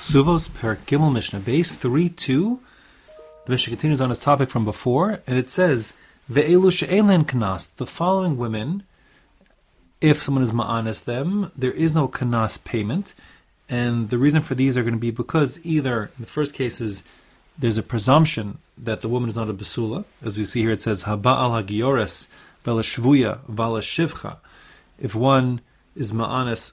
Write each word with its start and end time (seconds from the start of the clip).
Ksuvos 0.00 0.52
per 0.54 0.76
Gimel 0.86 1.12
Mishnah 1.12 1.40
Beis 1.40 1.76
3 1.76 2.08
2. 2.08 2.60
The 3.44 3.52
Mishnah 3.52 3.70
continues 3.70 4.00
on 4.00 4.10
its 4.10 4.18
topic 4.18 4.48
from 4.48 4.64
before, 4.64 5.20
and 5.26 5.36
it 5.36 5.50
says, 5.50 5.92
Ve'elu 6.32 7.76
the 7.76 7.86
following 7.86 8.38
women, 8.38 8.84
if 10.00 10.22
someone 10.22 10.42
is 10.42 10.52
ma'anis 10.52 11.04
them, 11.04 11.52
there 11.54 11.72
is 11.72 11.94
no 11.94 12.08
kanas 12.08 12.64
payment. 12.64 13.12
And 13.68 14.08
the 14.08 14.16
reason 14.16 14.40
for 14.40 14.54
these 14.54 14.78
are 14.78 14.82
going 14.82 14.94
to 14.94 14.98
be 14.98 15.10
because 15.10 15.60
either, 15.64 16.04
in 16.04 16.22
the 16.22 16.26
first 16.26 16.54
cases, 16.54 17.02
there's 17.58 17.76
a 17.76 17.82
presumption 17.82 18.56
that 18.78 19.02
the 19.02 19.08
woman 19.08 19.28
is 19.28 19.36
not 19.36 19.50
a 19.50 19.54
basula. 19.54 20.06
As 20.24 20.38
we 20.38 20.46
see 20.46 20.62
here, 20.62 20.72
it 20.72 20.80
says, 20.80 21.04
Haba 21.04 21.36
al 21.36 21.50
hagiores, 21.62 22.26
vela 22.64 22.80
shvuya, 22.80 23.40
vala 23.48 23.80
shivcha. 23.80 24.38
If 24.98 25.14
one 25.14 25.60
is 25.94 26.14
ma'anis 26.14 26.72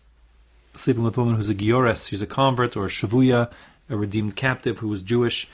sleeping 0.78 1.04
with 1.04 1.18
a 1.18 1.20
woman 1.20 1.36
who's 1.36 1.50
a 1.50 1.56
giores, 1.56 2.08
she's 2.08 2.22
a 2.22 2.28
convert, 2.28 2.78
or 2.78 2.86
a 2.86 2.90
shavuya, 2.90 3.52
a 3.90 3.98
redeemed 3.98 4.36
captive 4.36 4.80
who 4.80 4.88
was 4.88 5.02
Jewish, 5.02 5.48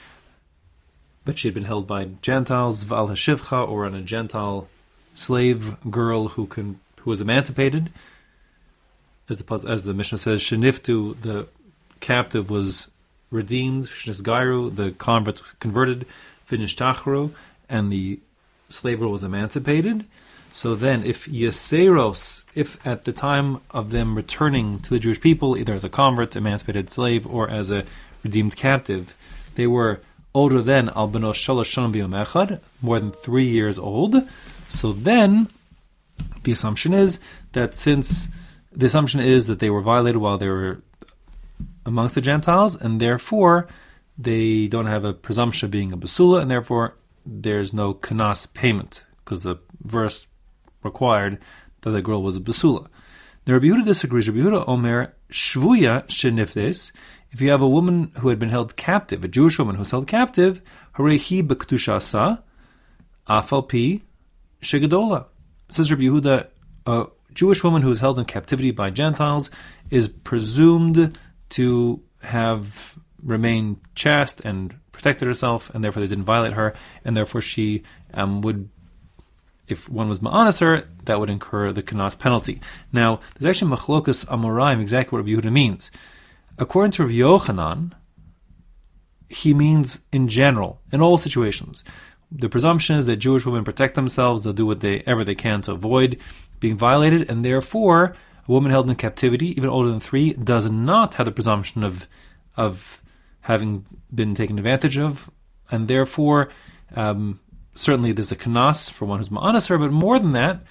but 1.26 1.38
she 1.38 1.48
had 1.48 1.54
been 1.54 1.64
held 1.64 1.88
by 1.88 2.10
Gentiles, 2.22 2.84
val 2.84 3.08
hashivcha, 3.08 3.68
or 3.68 3.86
on 3.86 3.96
a 3.96 4.02
Gentile 4.02 4.68
slave 5.14 5.78
girl 5.90 6.30
who 6.30 6.46
can 6.46 6.80
who 7.02 7.10
was 7.10 7.22
emancipated. 7.22 7.92
As 9.30 9.40
the 9.40 9.68
as 9.68 9.84
the 9.86 9.94
Mishnah 9.94 10.18
says, 10.18 10.42
sheniftu, 10.42 11.22
the 11.22 11.48
captive 12.00 12.50
was 12.50 12.90
redeemed, 13.32 13.86
shnisgairu, 13.86 14.76
the 14.76 14.92
convert 14.92 15.42
converted, 15.60 16.06
finishtachru, 16.50 17.32
and 17.70 17.92
the 17.92 18.20
slave 18.70 19.00
girl 19.00 19.12
was 19.12 19.24
emancipated. 19.24 20.06
So 20.56 20.76
then, 20.76 21.04
if 21.04 21.26
Yeseros, 21.26 22.44
if 22.54 22.78
at 22.86 23.06
the 23.06 23.12
time 23.12 23.60
of 23.72 23.90
them 23.90 24.14
returning 24.14 24.78
to 24.82 24.92
the 24.92 25.00
Jewish 25.00 25.20
people, 25.20 25.58
either 25.58 25.74
as 25.74 25.84
a 25.84 25.90
convert, 25.90 26.36
emancipated 26.36 26.92
slave, 26.92 27.26
or 27.26 27.50
as 27.50 27.72
a 27.72 27.86
redeemed 28.24 28.56
captive, 28.56 29.16
they 29.56 29.66
were 29.66 30.02
older 30.32 30.62
than 30.62 30.90
Albanos 30.90 31.34
Shalosh 31.34 32.62
more 32.84 33.00
than 33.00 33.12
three 33.12 33.48
years 33.48 33.80
old, 33.80 34.16
so 34.70 34.94
then 34.94 35.50
the 36.44 36.52
assumption 36.52 36.94
is 36.94 37.20
that 37.54 37.76
since 37.76 38.28
the 38.72 38.86
assumption 38.86 39.22
is 39.22 39.48
that 39.48 39.58
they 39.58 39.72
were 39.72 39.82
violated 39.82 40.22
while 40.22 40.38
they 40.38 40.50
were 40.50 40.84
amongst 41.84 42.14
the 42.14 42.22
Gentiles, 42.22 42.76
and 42.76 43.02
therefore 43.02 43.68
they 44.20 44.68
don't 44.68 44.86
have 44.86 45.04
a 45.04 45.14
presumption 45.14 45.66
of 45.66 45.72
being 45.72 45.92
a 45.92 45.98
basula, 45.98 46.44
and 46.44 46.52
therefore 46.52 46.94
there's 47.26 47.74
no 47.74 47.96
kanas 47.96 48.46
payment 48.54 49.04
because 49.24 49.42
the 49.42 49.58
verse 49.84 50.28
required 50.84 51.40
that 51.82 51.92
the 51.92 52.02
girl 52.02 52.22
was 52.22 52.38
a 52.38 52.40
basula. 52.40 52.88
Now 53.46 53.54
Rabbi 53.54 53.68
Yehuda 53.68 53.86
disagrees. 53.86 54.30
Rabbi 54.30 54.40
Yehuda 54.40 54.68
Omer 54.68 55.14
shvuya 55.30 56.06
sheniftes. 56.08 56.92
If 57.32 57.42
you 57.42 57.50
have 57.52 57.62
a 57.62 57.68
woman 57.68 58.12
who 58.20 58.30
had 58.30 58.40
been 58.40 58.50
held 58.50 58.76
captive, 58.76 59.24
a 59.24 59.28
Jewish 59.28 59.58
woman 59.60 59.76
who 59.76 59.80
was 59.80 59.92
held 59.92 60.08
captive, 60.08 60.62
harehi 60.96 61.46
bektushasa 61.46 62.42
afalpi 63.28 64.02
shegadola. 64.62 65.26
Says 65.70 65.92
Rabbi 65.92 66.04
Yehuda, 66.04 66.48
a 66.86 67.06
Jewish 67.34 67.64
woman 67.64 67.82
who 67.82 67.90
is 67.90 68.00
held 68.00 68.20
in 68.20 68.26
captivity 68.26 68.72
by 68.72 68.90
Gentiles 68.90 69.50
is 69.90 70.08
presumed 70.08 71.18
to 71.50 72.02
have 72.22 72.98
remained 73.22 73.80
chaste 73.96 74.42
and 74.42 74.76
protected 74.92 75.28
herself, 75.28 75.70
and 75.74 75.84
therefore 75.84 76.02
they 76.02 76.08
didn't 76.08 76.26
violate 76.26 76.54
her, 76.54 76.74
and 77.04 77.18
therefore 77.18 77.42
she 77.42 77.84
um, 78.14 78.42
would 78.42 78.70
if 79.74 79.90
one 79.90 80.08
was 80.08 80.20
ma'anaser, 80.20 80.86
that 81.06 81.20
would 81.20 81.30
incur 81.30 81.72
the 81.72 81.84
kanas 81.84 82.18
penalty. 82.18 82.62
Now, 82.92 83.20
there's 83.38 83.50
actually 83.50 83.76
machlokas 83.76 84.26
amoraim, 84.28 84.82
exactly 84.82 85.18
what 85.18 85.26
Rabbi 85.26 85.42
Yehuda 85.42 85.52
means. 85.52 85.92
According 86.58 86.92
to 86.94 87.04
Rav 87.04 87.12
Yochanan, 87.12 87.92
he 89.28 89.54
means 89.54 90.00
in 90.12 90.28
general, 90.28 90.80
in 90.92 91.02
all 91.02 91.18
situations. 91.18 91.84
The 92.32 92.50
presumption 92.50 92.96
is 92.96 93.06
that 93.08 93.18
Jewish 93.18 93.46
women 93.46 93.64
protect 93.64 93.96
themselves, 93.96 94.44
they'll 94.44 94.54
do 94.54 94.66
whatever 94.66 95.24
they 95.24 95.36
can 95.36 95.62
to 95.64 95.74
avoid 95.74 96.18
being 96.60 96.78
violated, 96.78 97.30
and 97.30 97.44
therefore, 97.44 98.16
a 98.48 98.52
woman 98.52 98.72
held 98.72 98.90
in 98.90 98.96
captivity, 98.96 99.50
even 99.58 99.70
older 99.70 99.90
than 99.90 100.00
three, 100.00 100.34
does 100.34 100.72
not 100.72 101.16
have 101.16 101.26
the 101.26 101.32
presumption 101.32 101.84
of 101.84 102.08
of 102.56 103.02
having 103.42 103.86
been 104.14 104.36
taken 104.36 104.58
advantage 104.58 104.98
of, 104.98 105.30
and 105.72 105.88
therefore 105.88 106.50
um, 106.96 107.40
certainly 107.76 108.12
there's 108.12 108.32
a 108.32 108.36
kanas 108.36 108.92
for 108.92 109.06
one 109.06 109.20
who's 109.20 109.30
ma'anaser, 109.30 109.80
but 109.80 109.92
more 109.92 110.20
than 110.20 110.34
that, 110.34 110.62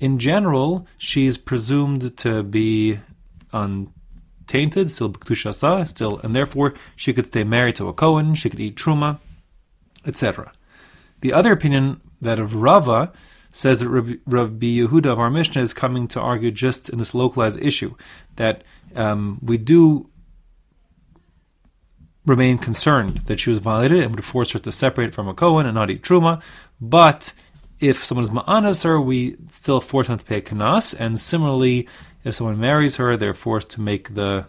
in 0.00 0.18
general, 0.18 0.86
she's 0.98 1.38
presumed 1.38 2.16
to 2.18 2.42
be 2.42 2.98
untainted, 3.52 4.90
still 4.90 5.10
b'ktushasa, 5.10 5.86
still, 5.88 6.18
and 6.18 6.34
therefore 6.34 6.74
she 6.96 7.12
could 7.12 7.26
stay 7.26 7.44
married 7.44 7.76
to 7.76 7.88
a 7.88 7.92
Kohen, 7.92 8.34
she 8.34 8.50
could 8.50 8.60
eat 8.60 8.76
truma, 8.76 9.18
etc. 10.06 10.52
The 11.20 11.32
other 11.32 11.52
opinion, 11.52 12.00
that 12.20 12.38
of 12.38 12.56
Rava, 12.56 13.12
says 13.52 13.80
that 13.80 13.88
Rabbi, 13.88 14.14
Rabbi 14.26 14.66
Yehuda 14.66 15.06
of 15.06 15.20
our 15.20 15.30
Mishnah 15.30 15.62
is 15.62 15.74
coming 15.74 16.08
to 16.08 16.20
argue 16.20 16.50
just 16.50 16.88
in 16.88 16.98
this 16.98 17.14
localized 17.14 17.60
issue, 17.60 17.94
that 18.36 18.64
um, 18.96 19.38
we 19.42 19.58
do 19.58 20.08
remain 22.24 22.58
concerned 22.58 23.18
that 23.26 23.40
she 23.40 23.50
was 23.50 23.58
violated 23.58 24.00
and 24.02 24.14
would 24.14 24.24
force 24.24 24.52
her 24.52 24.58
to 24.60 24.72
separate 24.72 25.14
from 25.14 25.28
a 25.28 25.34
Kohen 25.34 25.66
and 25.66 25.74
not 25.74 25.90
eat 25.90 26.02
Truma. 26.02 26.40
But 26.80 27.32
if 27.80 28.04
someone 28.04 28.24
is 28.24 28.30
Ma'anas 28.30 28.84
her, 28.84 29.00
we 29.00 29.36
still 29.50 29.80
force 29.80 30.08
them 30.08 30.18
to 30.18 30.24
pay 30.24 30.38
a 30.38 30.42
Kanas. 30.42 30.94
And 30.98 31.18
similarly, 31.18 31.88
if 32.24 32.34
someone 32.34 32.60
marries 32.60 32.96
her, 32.96 33.16
they're 33.16 33.34
forced 33.34 33.70
to 33.70 33.80
make 33.80 34.14
the 34.14 34.46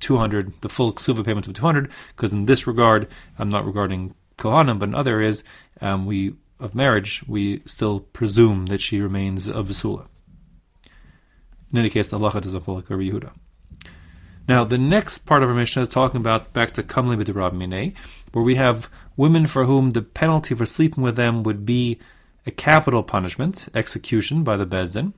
200, 0.00 0.60
the 0.60 0.68
full 0.68 0.92
Ksuva 0.92 1.24
payment 1.24 1.48
of 1.48 1.54
200, 1.54 1.90
because 2.14 2.32
in 2.32 2.46
this 2.46 2.66
regard, 2.66 3.08
I'm 3.38 3.48
not 3.48 3.66
regarding 3.66 4.14
Kohanim, 4.36 4.78
but 4.78 4.90
in 4.90 4.94
other 4.94 5.14
areas, 5.14 5.42
um, 5.80 6.06
we 6.06 6.34
of 6.60 6.74
marriage, 6.74 7.22
we 7.28 7.62
still 7.66 8.00
presume 8.00 8.66
that 8.66 8.80
she 8.80 9.00
remains 9.00 9.48
a 9.48 9.62
Vasula. 9.62 10.06
In 11.72 11.78
any 11.78 11.90
case, 11.90 12.08
the 12.08 12.18
halacha 12.18 12.42
doesn't 12.42 12.62
follow 12.62 12.78
like 12.78 12.86
Yehuda. 12.86 13.32
Now, 14.48 14.64
the 14.64 14.78
next 14.78 15.18
part 15.18 15.42
of 15.42 15.50
our 15.50 15.54
Mishnah 15.54 15.82
is 15.82 15.88
talking 15.88 16.20
about 16.20 16.54
back 16.54 16.72
to 16.72 16.82
Kamli 16.82 17.22
B'Dirab 17.22 17.52
Minei, 17.52 17.94
where 18.32 18.42
we 18.42 18.54
have 18.54 18.90
women 19.16 19.46
for 19.46 19.66
whom 19.66 19.92
the 19.92 20.00
penalty 20.00 20.54
for 20.54 20.64
sleeping 20.64 21.04
with 21.04 21.16
them 21.16 21.42
would 21.42 21.66
be 21.66 21.98
a 22.46 22.50
capital 22.50 23.02
punishment, 23.02 23.68
execution 23.74 24.42
by 24.42 24.56
the 24.56 24.64
Bezdin. 24.64 25.12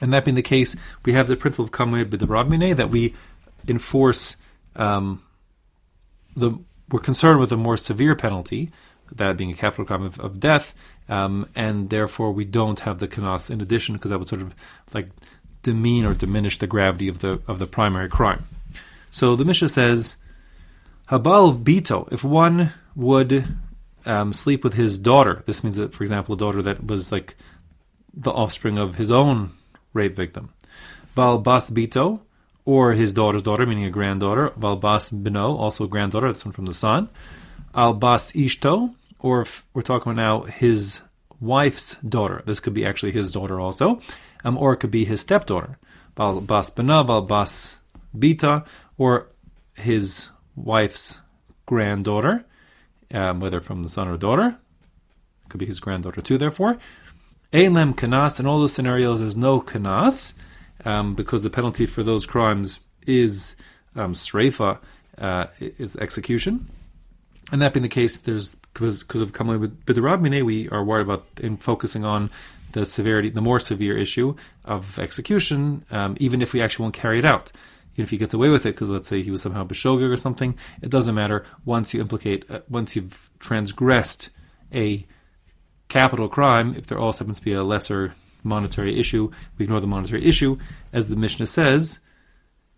And 0.00 0.12
that 0.12 0.24
being 0.24 0.34
the 0.34 0.42
case, 0.42 0.74
we 1.04 1.12
have 1.12 1.28
the 1.28 1.36
principle 1.36 1.66
of 1.66 1.70
Kamli 1.70 2.04
B'Dirab 2.04 2.48
Minei 2.48 2.74
that 2.74 2.90
we 2.90 3.14
enforce 3.68 4.36
um, 4.74 5.22
the 6.34 6.58
we're 6.90 7.00
concerned 7.00 7.40
with 7.40 7.52
a 7.52 7.56
more 7.56 7.76
severe 7.76 8.14
penalty, 8.14 8.70
that 9.12 9.36
being 9.36 9.50
a 9.50 9.54
capital 9.54 9.84
crime 9.84 10.02
of, 10.02 10.20
of 10.20 10.40
death, 10.40 10.74
um, 11.08 11.48
and 11.54 11.90
therefore 11.90 12.32
we 12.32 12.44
don't 12.44 12.80
have 12.80 12.98
the 12.98 13.08
kanas 13.08 13.50
in 13.50 13.60
addition 13.60 13.94
because 13.94 14.10
that 14.10 14.18
would 14.18 14.28
sort 14.28 14.42
of 14.42 14.54
like 14.92 15.08
demean 15.62 16.04
or 16.04 16.14
diminish 16.14 16.58
the 16.58 16.66
gravity 16.66 17.08
of 17.08 17.20
the 17.20 17.40
of 17.46 17.58
the 17.58 17.66
primary 17.66 18.08
crime. 18.08 18.44
So 19.10 19.36
the 19.36 19.44
Mishnah 19.44 19.68
says, 19.68 20.16
Habal 21.10 21.62
Bito, 21.62 22.10
if 22.12 22.24
one 22.24 22.72
would 22.96 23.46
um, 24.06 24.32
sleep 24.32 24.64
with 24.64 24.74
his 24.74 24.98
daughter, 24.98 25.42
this 25.46 25.62
means 25.62 25.76
that, 25.76 25.92
for 25.92 26.02
example, 26.02 26.34
a 26.34 26.38
daughter 26.38 26.62
that 26.62 26.86
was 26.86 27.12
like 27.12 27.36
the 28.14 28.30
offspring 28.30 28.78
of 28.78 28.96
his 28.96 29.10
own 29.10 29.50
rape 29.92 30.16
victim. 30.16 30.52
Val 31.14 31.38
Bas 31.38 31.70
Bito, 31.70 32.20
or 32.64 32.92
his 32.92 33.12
daughter's 33.12 33.42
daughter, 33.42 33.66
meaning 33.66 33.84
a 33.84 33.90
granddaughter. 33.90 34.52
Val 34.56 34.76
Bas 34.76 35.10
Bino, 35.10 35.56
also 35.56 35.84
a 35.84 35.88
granddaughter, 35.88 36.28
that's 36.32 36.44
one 36.44 36.52
from 36.52 36.66
the 36.66 36.74
son. 36.74 37.08
Al 37.74 37.94
Bas 37.94 38.32
Ishto, 38.32 38.94
or 39.18 39.42
if 39.42 39.64
we're 39.74 39.82
talking 39.82 40.12
about 40.12 40.22
now 40.22 40.50
his 40.50 41.02
wife's 41.42 41.96
daughter. 41.96 42.42
This 42.46 42.60
could 42.60 42.72
be 42.72 42.86
actually 42.86 43.12
his 43.12 43.32
daughter 43.32 43.60
also 43.60 44.00
um, 44.44 44.58
or 44.58 44.72
it 44.72 44.78
could 44.78 44.90
be 44.90 45.04
his 45.04 45.20
stepdaughter, 45.20 45.78
Bal 46.14 46.40
Bas 46.40 46.70
Bana, 46.70 47.04
Bal 47.04 47.22
Bas 47.22 47.78
Bita, 48.16 48.64
or 48.98 49.28
his 49.74 50.28
wife's 50.56 51.18
granddaughter, 51.66 52.44
um, 53.12 53.40
whether 53.40 53.60
from 53.60 53.82
the 53.82 53.88
son 53.88 54.08
or 54.08 54.16
daughter. 54.16 54.58
It 55.44 55.48
could 55.48 55.60
be 55.60 55.66
his 55.66 55.80
granddaughter 55.80 56.20
too, 56.20 56.38
therefore. 56.38 56.78
Eilem 57.52 57.94
Kanas, 57.94 58.40
in 58.40 58.46
all 58.46 58.60
those 58.60 58.72
scenarios, 58.72 59.20
there's 59.20 59.36
no 59.36 59.60
Kanas, 59.60 60.34
um, 60.84 61.14
because 61.14 61.42
the 61.42 61.50
penalty 61.50 61.86
for 61.86 62.02
those 62.02 62.26
crimes 62.26 62.80
is 63.06 63.56
um, 63.94 64.14
Sreifa, 64.14 64.78
uh, 65.18 65.46
is 65.60 65.96
execution. 65.96 66.68
And 67.50 67.60
that 67.60 67.74
being 67.74 67.82
the 67.82 67.88
case, 67.88 68.18
there's 68.18 68.54
because 68.72 69.02
of 69.20 69.32
Kamalei 69.32 69.60
with 69.60 69.84
B'Derab 69.84 70.44
we 70.44 70.68
are 70.70 70.84
worried 70.84 71.02
about 71.02 71.26
in 71.38 71.56
focusing 71.56 72.04
on 72.04 72.30
the 72.72 72.86
severity, 72.86 73.28
the 73.28 73.40
more 73.40 73.60
severe 73.60 73.96
issue 73.96 74.34
of 74.64 74.98
execution, 74.98 75.84
um, 75.90 76.16
even 76.20 76.40
if 76.40 76.52
we 76.52 76.62
actually 76.62 76.84
won't 76.84 76.94
carry 76.94 77.18
it 77.18 77.24
out. 77.24 77.52
Even 77.94 78.04
if 78.04 78.10
he 78.10 78.16
gets 78.16 78.32
away 78.32 78.48
with 78.48 78.64
it, 78.64 78.70
because 78.74 78.88
let's 78.88 79.06
say 79.06 79.20
he 79.20 79.30
was 79.30 79.42
somehow 79.42 79.64
beshogeg 79.64 80.10
or 80.10 80.16
something, 80.16 80.56
it 80.80 80.88
doesn't 80.88 81.14
matter. 81.14 81.44
Once 81.66 81.92
you 81.92 82.00
implicate, 82.00 82.50
uh, 82.50 82.60
once 82.70 82.96
you've 82.96 83.28
transgressed 83.38 84.30
a 84.72 85.06
capital 85.88 86.28
crime, 86.28 86.74
if 86.74 86.86
there 86.86 86.98
also 86.98 87.18
happens 87.18 87.38
to 87.38 87.44
be 87.44 87.52
a 87.52 87.62
lesser 87.62 88.14
monetary 88.42 88.98
issue, 88.98 89.30
we 89.58 89.64
ignore 89.64 89.80
the 89.80 89.86
monetary 89.86 90.24
issue. 90.24 90.56
As 90.90 91.08
the 91.08 91.16
Mishnah 91.16 91.46
says, 91.46 92.00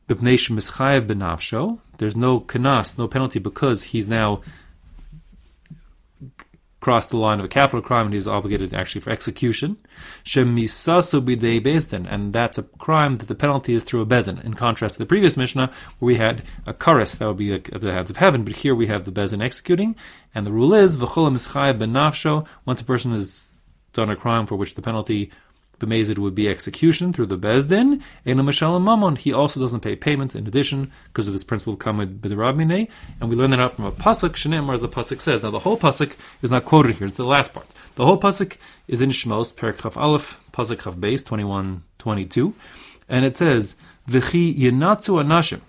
benafsho. 0.08 1.78
There's 1.99 2.17
no 2.17 2.41
kanas, 2.41 2.99
no 2.99 3.08
penalty 3.08 3.38
because 3.38 3.85
he's 3.85 4.08
now 4.08 4.43
crossed 6.81 7.08
the 7.08 7.17
line 7.17 7.38
of 7.38 7.46
a 7.46 7.49
capital 7.49 7.81
crime 7.81 8.05
and 8.05 8.12
he's 8.12 8.29
obligated 8.29 8.75
actually 8.75 9.00
for 9.00 9.11
execution. 9.11 9.79
And 10.35 10.58
that's 12.32 12.58
a 12.58 12.62
crime 12.62 13.17
that 13.17 13.26
the 13.26 13.35
penalty 13.35 13.75
is 13.75 13.85
through 13.85 14.02
a 14.02 14.06
bezin. 14.06 14.44
In 14.44 14.52
contrast 14.52 14.94
to 14.94 14.99
the 14.99 15.06
previous 15.06 15.38
Mishnah, 15.38 15.73
where 15.99 16.06
we 16.06 16.17
had 16.17 16.43
a 16.67 16.75
karis, 16.75 17.17
that 17.17 17.26
would 17.26 17.38
be 17.38 17.55
at 17.55 17.81
the 17.81 17.91
hands 17.91 18.11
of 18.11 18.19
heaven, 18.19 18.44
but 18.44 18.56
here 18.56 18.75
we 18.75 18.87
have 18.88 19.05
the 19.05 19.12
bezin 19.12 19.43
executing, 19.43 19.97
and 20.35 20.47
the 20.47 20.52
rule 20.52 20.75
is. 20.75 20.99
Once 20.99 21.47
a 21.47 22.85
person 22.85 23.12
has 23.12 23.62
done 23.94 24.11
a 24.11 24.17
crime 24.17 24.44
for 24.44 24.56
which 24.56 24.75
the 24.75 24.82
penalty 24.82 25.32
B'mezid 25.85 26.19
would 26.19 26.35
be 26.35 26.49
execution 26.49 27.13
through 27.13 27.27
the 27.27 27.39
Bezdin. 27.39 28.01
And 28.25 28.41
Mashal 28.41 28.83
Mammon, 28.83 29.17
he 29.17 29.33
also 29.33 29.61
doesn't 29.61 29.81
pay 29.81 29.97
payment 29.97 30.35
in 30.35 30.47
addition 30.47 30.91
because 31.09 31.29
of 31.29 31.35
this 31.35 31.45
principle 31.45 31.75
of 31.75 31.79
Kamid 31.79 32.19
B'derabmine. 32.19 32.89
And 33.21 33.31
we 33.31 33.37
learn 33.37 33.51
that 33.51 33.61
out 33.61 33.73
from 33.73 33.85
a 33.85 33.93
Pasuk, 33.93 34.31
Shneimar, 34.31 34.75
as 34.75 34.81
the 34.81 34.89
Pasuk 34.89 35.21
says. 35.21 35.43
Now 35.43 35.51
the 35.51 35.61
whole 35.61 35.77
Pasuk 35.77 36.15
is 36.43 36.51
not 36.51 36.65
quoted 36.65 36.97
here, 36.97 37.07
it's 37.07 37.17
the 37.17 37.25
last 37.25 37.53
part. 37.53 37.67
The 37.97 38.05
whole 38.05 38.21
Pasuk 38.21 38.57
is 38.89 39.01
in 39.01 39.11
Shmos, 39.11 39.55
Perik 39.55 39.81
Chaf 39.81 39.97
Aleph, 39.97 40.41
Pasuk 40.53 40.83
Chaf 40.83 40.95
Beis, 40.95 41.25
21, 41.25 41.85
22. 41.99 42.55
And 43.09 43.25
it 43.25 43.37
says, 43.37 43.77
V'chi 44.09 44.57
yenatzu 44.59 45.23
anashim. 45.23 45.61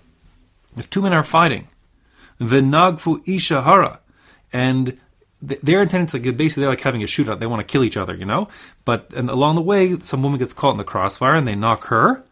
If 0.76 0.90
two 0.90 1.02
men 1.02 1.12
are 1.12 1.22
fighting, 1.22 1.68
v'nagfu 2.40 3.26
isha 3.26 3.62
hara, 3.62 4.00
and 4.52 4.98
they're 5.42 5.82
intending 5.82 6.06
to 6.06 6.16
like 6.18 6.36
basically 6.36 6.62
they're 6.62 6.70
like 6.70 6.80
having 6.80 7.02
a 7.02 7.06
shootout. 7.06 7.40
They 7.40 7.46
want 7.46 7.66
to 7.66 7.70
kill 7.70 7.84
each 7.84 7.96
other, 7.96 8.14
you 8.14 8.24
know. 8.24 8.48
But 8.84 9.12
and 9.14 9.28
along 9.28 9.56
the 9.56 9.62
way, 9.62 9.98
some 10.00 10.22
woman 10.22 10.38
gets 10.38 10.52
caught 10.52 10.72
in 10.72 10.76
the 10.78 10.84
crossfire 10.84 11.34
and 11.34 11.46
they 11.46 11.54
knock 11.54 11.86
her. 11.86 12.24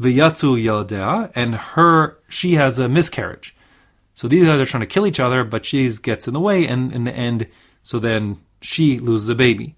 V'yatzu 0.00 0.62
yaldea, 0.62 1.32
and 1.34 1.54
her 1.54 2.18
she 2.28 2.54
has 2.54 2.78
a 2.78 2.88
miscarriage. 2.88 3.56
So 4.14 4.28
these 4.28 4.44
guys 4.44 4.60
are 4.60 4.66
trying 4.66 4.82
to 4.82 4.86
kill 4.86 5.06
each 5.06 5.20
other, 5.20 5.44
but 5.44 5.66
she 5.66 5.88
gets 5.98 6.26
in 6.26 6.34
the 6.34 6.40
way, 6.40 6.66
and 6.66 6.92
in 6.92 7.04
the 7.04 7.14
end, 7.14 7.48
so 7.82 7.98
then 7.98 8.38
she 8.60 8.98
loses 8.98 9.28
a 9.28 9.34
baby. 9.34 9.74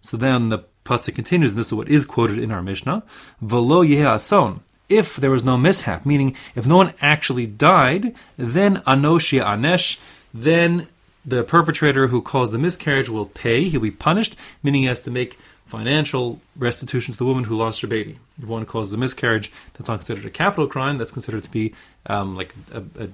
So 0.00 0.16
then 0.16 0.48
the 0.48 0.64
pasuk 0.84 1.14
continues, 1.14 1.52
and 1.52 1.58
this 1.58 1.68
is 1.68 1.74
what 1.74 1.88
is 1.88 2.04
quoted 2.04 2.38
in 2.38 2.50
our 2.50 2.62
Mishnah: 2.62 3.02
"V'lo 3.42 3.84
ason." 3.86 4.60
If 4.88 5.16
there 5.16 5.30
was 5.30 5.44
no 5.44 5.56
mishap, 5.56 6.04
meaning 6.04 6.34
if 6.56 6.66
no 6.66 6.76
one 6.76 6.94
actually 7.00 7.46
died, 7.46 8.12
then 8.36 8.78
anoshia 8.78 9.44
anesh, 9.44 9.98
then 10.34 10.88
the 11.24 11.42
perpetrator 11.42 12.08
who 12.08 12.22
caused 12.22 12.52
the 12.52 12.58
miscarriage 12.58 13.08
will 13.08 13.26
pay. 13.26 13.68
He'll 13.68 13.80
be 13.80 13.90
punished, 13.90 14.36
meaning 14.62 14.82
he 14.82 14.88
has 14.88 15.00
to 15.00 15.10
make 15.10 15.38
financial 15.66 16.40
restitution 16.56 17.12
to 17.12 17.18
the 17.18 17.24
woman 17.24 17.44
who 17.44 17.56
lost 17.56 17.80
her 17.80 17.86
baby. 17.86 18.18
If 18.42 18.48
one 18.48 18.66
causes 18.66 18.92
a 18.92 18.96
miscarriage, 18.96 19.52
that's 19.74 19.88
not 19.88 20.00
considered 20.00 20.24
a 20.24 20.30
capital 20.30 20.66
crime. 20.66 20.98
That's 20.98 21.12
considered 21.12 21.44
to 21.44 21.50
be 21.50 21.74
um, 22.06 22.36
like 22.36 22.54
a, 22.72 22.82
a, 22.98 23.08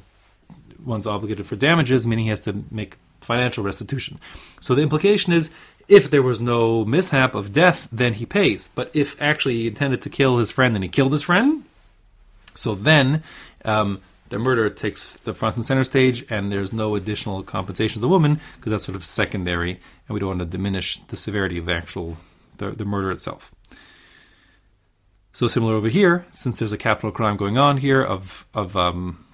one's 0.84 1.06
obligated 1.06 1.46
for 1.46 1.56
damages, 1.56 2.06
meaning 2.06 2.26
he 2.26 2.30
has 2.30 2.44
to 2.44 2.64
make 2.70 2.96
financial 3.20 3.64
restitution. 3.64 4.18
So 4.60 4.74
the 4.74 4.82
implication 4.82 5.32
is, 5.32 5.50
if 5.88 6.10
there 6.10 6.22
was 6.22 6.40
no 6.40 6.84
mishap 6.84 7.34
of 7.34 7.52
death, 7.52 7.88
then 7.92 8.14
he 8.14 8.26
pays. 8.26 8.68
But 8.74 8.90
if 8.94 9.20
actually 9.20 9.56
he 9.56 9.66
intended 9.68 10.02
to 10.02 10.10
kill 10.10 10.38
his 10.38 10.50
friend 10.50 10.74
and 10.74 10.82
he 10.82 10.88
killed 10.88 11.12
his 11.12 11.22
friend, 11.22 11.64
so 12.54 12.74
then 12.74 13.22
um, 13.64 14.00
the 14.28 14.38
murder 14.38 14.68
takes 14.70 15.14
the 15.18 15.34
front 15.34 15.56
and 15.56 15.66
center 15.66 15.84
stage, 15.84 16.24
and 16.30 16.50
there's 16.50 16.72
no 16.72 16.94
additional 16.94 17.42
compensation 17.42 17.94
to 17.94 18.00
the 18.00 18.08
woman 18.08 18.40
because 18.56 18.70
that's 18.70 18.84
sort 18.84 18.96
of 18.96 19.04
secondary, 19.04 19.72
and 19.72 20.14
we 20.14 20.20
don't 20.20 20.28
want 20.28 20.40
to 20.40 20.46
diminish 20.46 20.98
the 21.08 21.16
severity 21.16 21.58
of 21.58 21.66
the 21.66 21.74
actual 21.74 22.16
the, 22.58 22.70
the 22.70 22.84
murder 22.84 23.10
itself. 23.10 23.54
So 25.32 25.48
similar 25.48 25.74
over 25.74 25.88
here, 25.88 26.26
since 26.32 26.58
there's 26.58 26.72
a 26.72 26.78
capital 26.78 27.12
crime 27.12 27.36
going 27.36 27.58
on 27.58 27.76
here 27.76 28.02
of 28.02 28.46
of 28.54 28.76
um, 28.76 29.24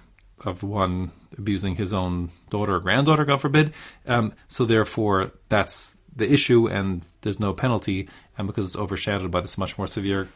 of 0.44 0.62
one 0.62 1.12
abusing 1.38 1.76
his 1.76 1.92
own 1.92 2.30
daughter 2.50 2.74
or 2.74 2.80
granddaughter, 2.80 3.24
God 3.24 3.40
forbid. 3.40 3.72
Um, 4.06 4.34
so 4.48 4.64
therefore, 4.64 5.32
that's 5.48 5.96
the 6.14 6.30
issue, 6.30 6.68
and 6.68 7.02
there's 7.22 7.40
no 7.40 7.52
penalty, 7.54 8.08
and 8.36 8.46
because 8.46 8.66
it's 8.66 8.76
overshadowed 8.76 9.30
by 9.30 9.40
this 9.40 9.56
much 9.56 9.78
more 9.78 9.86
severe 9.86 10.28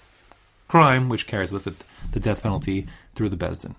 crime, 0.68 1.08
which 1.08 1.26
carries 1.26 1.52
with 1.52 1.66
it 1.66 1.74
the 2.12 2.20
death 2.20 2.42
penalty 2.42 2.86
through 3.14 3.28
the 3.28 3.36
Besdin. 3.36 3.74